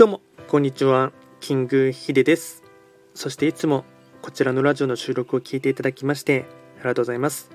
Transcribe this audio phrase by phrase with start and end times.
[0.00, 1.12] どうも、こんにちは。
[1.40, 2.64] キングヒデです。
[3.12, 3.84] そしていつも
[4.22, 6.46] こちらのラジオの収録を聞いていただきまして
[6.76, 7.50] ありがとうございます。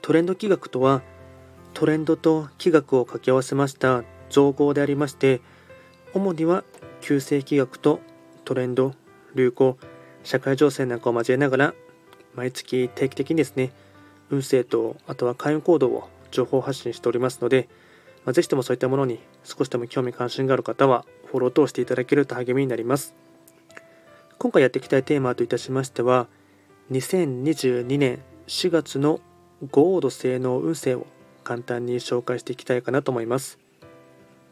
[0.00, 1.02] トレンド企画とは、
[1.74, 5.42] トレンドと企画を掛け合わせました造語でありまして、
[6.14, 6.64] 主には
[7.02, 8.00] 旧世企画と
[8.46, 8.94] トレンド、
[9.34, 9.76] 流行、
[10.22, 11.74] 社会情勢なんかを交えながら、
[12.34, 13.74] 毎月定期的にですね、
[14.30, 17.68] 運勢とあとは開運行動を情報発信しておりますので、
[18.24, 23.14] まあ、ぜひともそういったものに少しでも興味関心がある方はフォロー等していただけると励みになります。
[24.38, 26.28] 今回やっていきたいテーマといたしましては、
[26.90, 29.20] 2022年4月の
[29.70, 31.06] 豪土性能運勢を
[31.42, 33.58] 簡単に紹介していきたいかなと思います。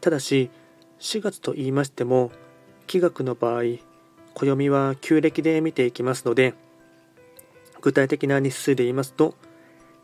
[0.00, 0.50] ただし、
[1.00, 2.30] 4月と言いましても、
[2.86, 3.62] 気学の場合、
[4.34, 6.54] 暦は旧暦で見ていきますので、
[7.80, 9.34] 具体的な日数で言いますと、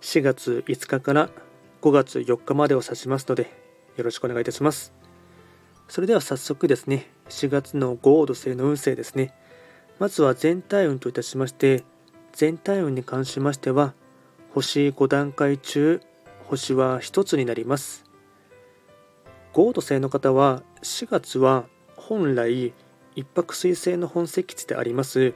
[0.01, 1.31] 4月5日から
[1.81, 3.51] 5月4日までを指しますので、
[3.97, 4.98] よろしくお願いいたします。
[5.89, 9.35] それでは早速ですね、4月の豪土星の運勢ですね。
[9.99, 11.85] まずは全体運といたしまして、
[12.33, 13.95] 全体運に関しましては、
[14.55, 16.01] 星5段階中、
[16.47, 18.05] 星は1つになります。
[19.53, 21.65] 豪土星の方は、4月は
[21.97, 22.73] 本来、
[23.19, 25.35] 一泊水星の本石地であります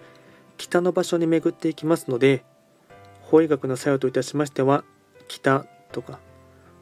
[0.56, 2.44] 北の場所に巡っていきますので
[3.22, 4.84] 法医学の作用といたしましては
[5.27, 6.20] 北とか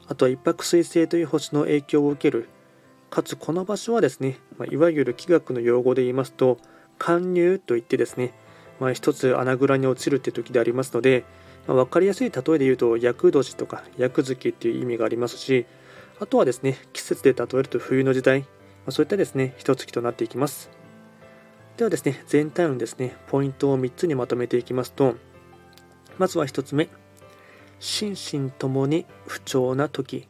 [0.07, 2.49] あとは一泊水星という星の影響を受ける
[3.11, 6.57] かつこの場所はですね、まいわゆる気学の用語で言いますと
[6.97, 8.33] 貫入といってですね、
[8.79, 11.25] まあ、一つ穴蔵に落ちるって時でありますので、
[11.67, 15.65] まあ、分かりやすい例えで言うと厄年とか厄月っていう意味がありますし
[16.21, 18.47] あとはですね季節で例えると冬の時代、ま
[18.87, 20.69] あ、そういったですね一月となっていきます。
[21.75, 25.15] ではですね全体のですねポイントを3つにまとめていきますと
[26.17, 26.87] まずは1つ目。
[27.79, 30.29] 心身ともに不調な時。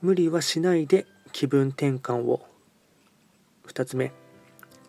[0.00, 1.06] 無理はしないで
[1.38, 2.44] 気分転換を。
[3.68, 4.10] 2つ目。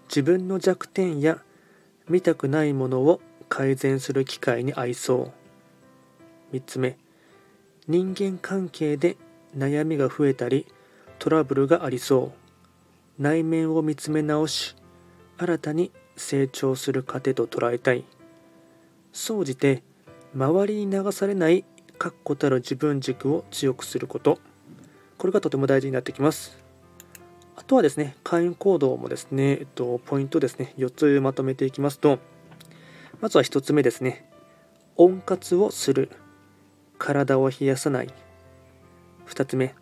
[0.07, 1.43] 自分の弱点や
[2.07, 5.31] 見たくないものを改善する機会に合いそ
[6.51, 6.55] う。
[6.55, 6.97] 3つ目。
[7.87, 9.15] 人間関係で
[9.55, 10.65] 悩みが増えたり
[11.19, 12.33] トラブルがありそ
[13.19, 13.21] う。
[13.21, 14.75] 内面を見つめ直し
[15.37, 18.05] 新たに成長する糧と捉えたい。
[19.13, 19.83] 総じて
[20.33, 21.63] 周りに流されない
[21.99, 24.39] 確固たる自分軸を強くすること。
[25.19, 26.57] これがとても大事になってきます。
[27.55, 32.17] あとはですね会員行動もですね、えっと、ポイントですね4つまとめていきますと
[33.19, 34.27] まずは1つ目ですね
[34.95, 36.09] 温活をする。
[36.97, 38.13] 体を冷やさない。
[39.27, 39.73] 2つ目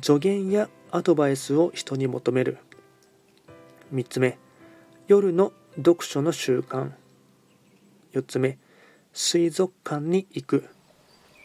[0.00, 2.58] 助言やアドバイスを人に求める。
[3.92, 4.38] 3つ目
[5.08, 6.92] 夜の読書の習慣。
[8.12, 8.58] 4つ目
[9.12, 10.68] 水族館に行く。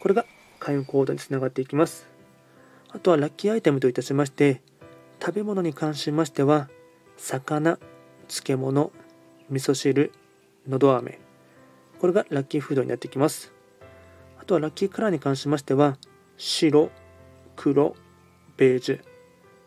[0.00, 0.24] これが
[0.58, 2.15] 開運行動につながっていきます。
[2.96, 4.60] あとはラッキーアイテムといたしまして
[5.20, 6.68] 食べ物に関しましては
[7.16, 7.78] 魚
[8.28, 8.90] 漬物
[9.48, 10.12] 味噌汁
[10.66, 11.20] のど飴。
[12.00, 13.52] これがラッキーフードになってきます。
[14.40, 15.96] あとはラッキーカラーに関しましては
[16.36, 16.90] 白
[17.54, 17.94] 黒
[18.56, 19.00] ベージュ。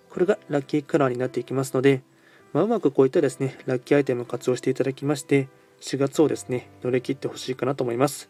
[0.09, 2.01] これがラッキーカラーになっていきますので
[2.51, 5.47] まあ、うまくこういったですね、ラッキーアイテムを活用していただきまして、
[5.81, 8.27] 4月をですね、乗り切ってほしいかなと思います。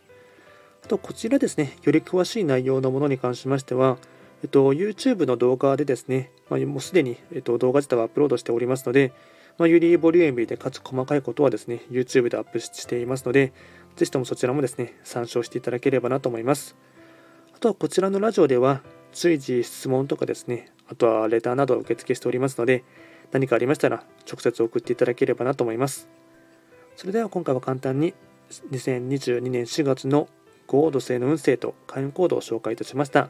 [0.83, 3.97] あと、こちらですね、より詳しい内容のものに関しましては、
[4.41, 9.13] えっと、YouTube の動画でですね、まあ、もうすでに、えっと、動画自体はアップロードしておりますので、
[9.57, 13.51] まあ、よりボリューミーでかつ細かいことはですね、YouTube でアップしていますので、
[13.97, 16.77] ぜひともそちらもですね、参照していただければなと思います。
[17.53, 22.85] あとはこちらのラジオでは、随時質問とかですね、あとはレターなどを受付しておりますので、
[23.31, 26.07] 何かありましたら直接送っていただければなと思います。
[26.95, 28.13] それでは今回は簡単に
[28.71, 30.29] 2022年4月の
[30.67, 33.29] 豪土星の運勢と開運行動を紹介いたしました。